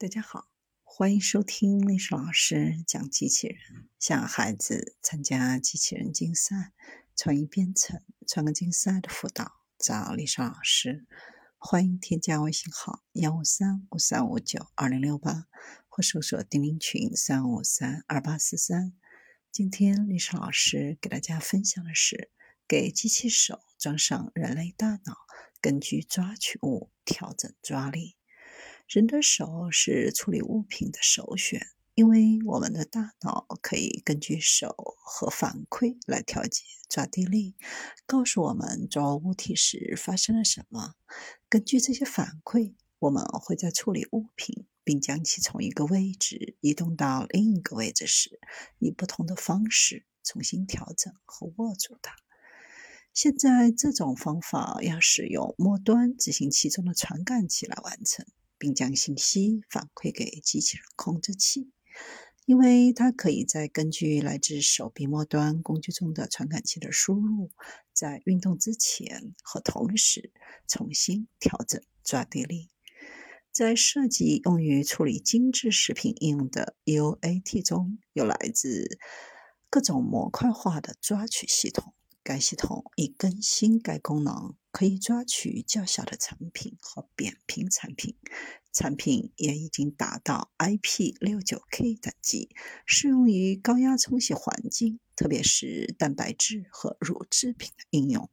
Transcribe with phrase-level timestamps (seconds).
[0.00, 0.48] 大家好，
[0.82, 3.90] 欢迎收听历史老师讲机器人。
[3.98, 6.72] 想孩子参加机器人竞赛、
[7.14, 11.06] 创意编程、创客竞赛的辅导，找历史老师。
[11.58, 15.48] 欢迎添加微信号幺五三五三五九二零六八，
[15.86, 18.94] 或搜索钉钉群三五三二八四三。
[19.52, 22.30] 今天历史老师给大家分享的是：
[22.66, 25.18] 给机器手装上人类大脑，
[25.60, 28.16] 根据抓取物调整抓力。
[28.90, 31.64] 人的手是处理物品的首选，
[31.94, 37.54] 因为我们的大脑可以根据手和反馈来调节抓地力，
[38.04, 40.94] 告诉我们抓物体时发生了什么。
[41.48, 48.40] 根据这些反馈，我们会在处理物品并将其从一个位置移动到另一个位置时，
[48.80, 52.16] 以不同的方式重新调整和握住它。
[53.14, 58.26] 现在，这种方法要使用末端执行器中的传感器来完成。
[58.60, 61.70] 并将信息反馈给机器人控制器，
[62.44, 67.50] 因为它可以在根据来自手臂末端工具中的传感器的输入，
[67.94, 70.30] 在运动之前和同时
[70.68, 72.68] 重新调整抓地力。
[73.50, 78.98] 在设计用于处理精致食品应用的 UAT 中有来自
[79.68, 81.94] 各种模块化的抓取系统。
[82.30, 88.14] 该系统已更新该功能，可以抓取较小的产品和扁平产品。
[88.72, 92.50] 产品也已经达到 IP69K 等级，
[92.86, 98.30] 适用于高压冲洗环境，特别是蛋白质和乳制品的应用。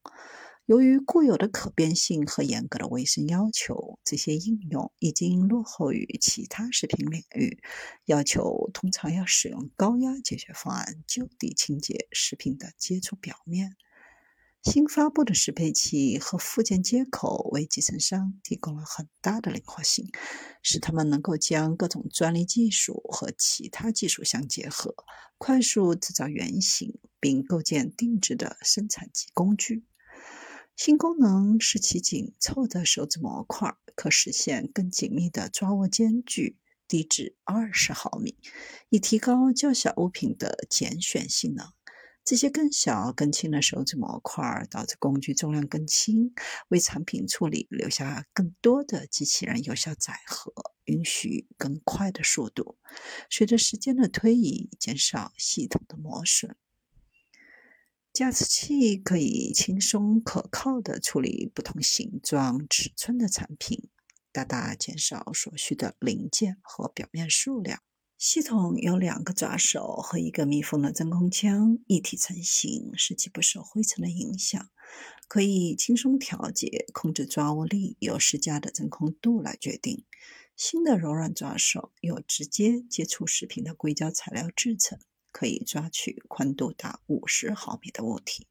[0.68, 7.64] 由于固有的可变性和严格的卫生要求，这些应用已经落后于其他食品领域。
[8.06, 13.76] 要求通常要使用高压解决方案就地清洁食品的接触表面。
[14.64, 20.12] 新发布的适配器和附件接口为集成商提供了很大的灵活性，
[20.62, 24.94] 使他们能够将各种专利技术和其他技术相结合，
[25.38, 29.86] 快速制造原型并构建定制的生产级工具。
[30.76, 38.38] 新功能使其紧凑的手指模块可实现更紧密的抓握间距，低至二十毫米，
[38.90, 41.66] 以提高较小物品的拣选性能。
[42.28, 46.34] 这些更小、更轻的手指模块导致工具重量更轻，
[46.68, 50.52] 为产品处理留下更多的机器人有效载荷，
[50.84, 52.78] 允许更快的速度。
[53.30, 56.58] 随着时间的推移，减少系统的磨损。
[58.12, 63.88] 加持器可以轻松可靠地处理不同形状、尺寸的产品，
[64.34, 67.82] 大大减少所需的零件和表面数量。
[68.18, 74.70] 系统有两个抓手和一个密封的真空腔一体成型，使其不受灰尘的影响。
[75.28, 80.04] 可以轻松调节控制抓握力，由施加的真空度来决定。
[80.56, 85.00] 新的柔软抓手由直接接触食品的硅胶材料制成。
[85.30, 88.48] 可以抓取宽度达五十毫米的物体。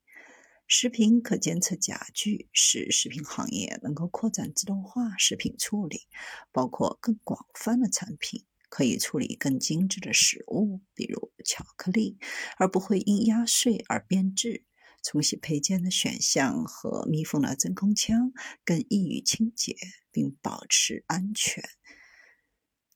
[0.69, 6.03] 食品可监测夹具使食品行业能够扩展自动化食品处理，
[6.53, 12.19] 包括更广泛的产品，可以处理更精致的食物，比如巧克力，
[12.59, 14.65] 而不会因压碎而变质。
[15.03, 18.33] 冲洗配件的选项和密封的真空腔
[18.65, 19.77] 更易于清洁，
[20.11, 21.63] 并保持安全。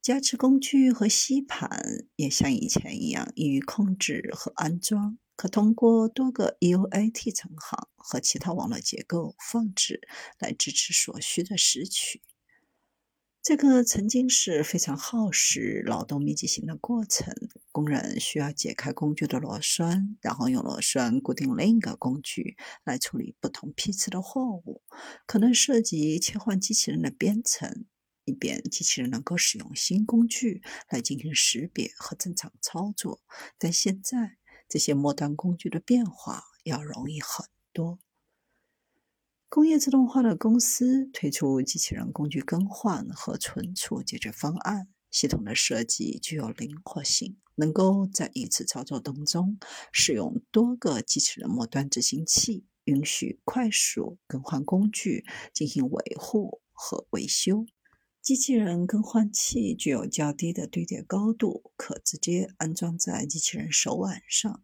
[0.02, 10.00] 加持工具和吸盘也像以前一样易于控制和安装，可通过多个 UAT 层行和其他网络结构放置
[10.38, 12.22] 来支持所需的拾取。
[13.50, 17.34] 这个曾经是非常耗时、劳动密集型的过程。
[17.72, 24.82] 工人需要解开工具的螺栓，然后用螺栓固定另一个工具来处理不同批次的货物，
[25.26, 27.86] 可能涉及切换机器人的编程。
[28.24, 33.20] 以便机器人能够使用新工具来进行识别和正常操作，
[33.58, 34.36] 但现在
[34.68, 37.98] 这些末端工具的变化要容易很多。
[39.50, 49.58] 工业自动化的公司推出机器人工具更换和存储解决方案，系统的设计具有灵活性，能够在一次操作当中
[49.90, 57.66] 使用多个机器人末端执行器，允许快速更换工具，进行维护和维修。
[58.22, 64.62] 机器人更换器具有较低的堆叠高度，可直接安装在机器人手腕上。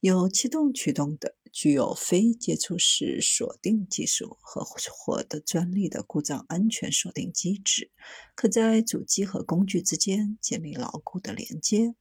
[0.00, 7.90] 有气动驱动的、具有非接触式锁定技术和获得专利的故障安全锁定机制，
[8.34, 11.94] 可在主机和工具之间建立牢固的连接。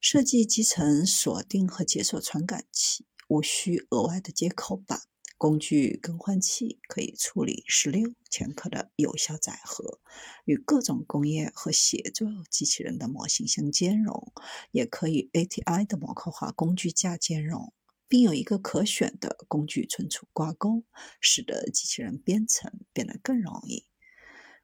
[0.00, 5.00] 设计集成锁定和解锁传感器，无需额外的接口板。
[5.36, 10.00] 工具更换器可以处理十六千克的有效载荷，
[10.44, 14.32] 与各种工业和协作机器人的模型相兼容，
[14.72, 17.72] 也可以 ATI 的模块化工具架兼容，
[18.08, 20.84] 并有一个可选的工具存储挂钩，
[21.20, 23.84] 使得机器人编程变得更容易。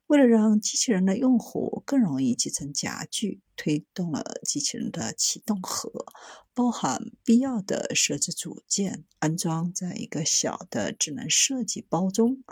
[0.07, 5.91] 为了让机器人的用户更容易集成夹具，推动了机器人的启动盒，
[6.53, 12.45] 包含必要的设置组件，安装在一个小的智能设计包中。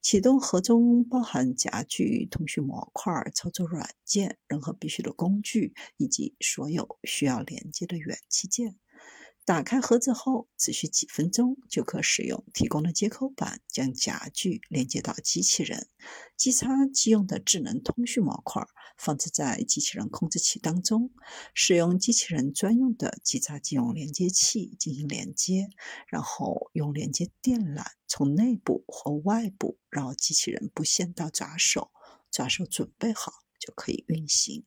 [0.00, 8.76] 启动盒中包含夹具、通讯模块、操作软件、任何必须的工具以及所有需要连接的元器件。
[9.46, 15.88] 打开盒子后，只需几分钟就可使用提供的接口板将夹具连接到机器人。
[16.34, 21.12] 机插即用的智能通讯模块放置在机器人控制器当中，
[21.52, 25.68] 使用机器人专用的机插即用连接器进行连接，
[26.08, 31.90] 然后用连接电缆从内部或外部绕机器人布线到爪手，
[32.30, 33.30] 爪手准备好
[33.60, 34.64] 就可以运行。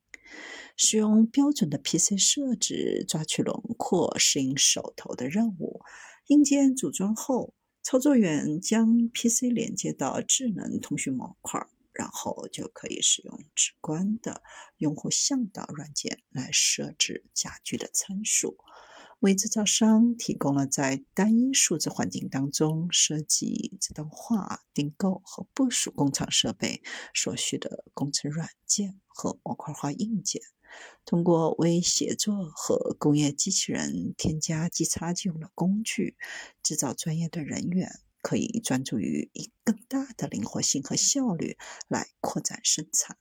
[0.76, 5.82] 使用标准的 PC 设置抓取轮廓，适应手头的任务。
[6.28, 14.44] 硬件组装后，操作员将 PC 连接到智能通讯模块，然后就可以使用直观的
[14.78, 18.58] 用户向导软件来设置家具的参数，
[19.20, 26.84] 为制造商提供了在单一数字环境当中设计、自动化、订购和部署工厂设备
[27.16, 30.44] 所需的工程软件和模块化硬件。
[31.04, 36.16] 通过为协作和工业机器人添加机插即用的工具，
[36.62, 43.18] 制造专业的人员可以专注于以更大的灵活性和效率来扩展生产。